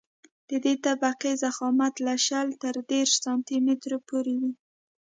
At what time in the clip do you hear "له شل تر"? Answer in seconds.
2.07-2.75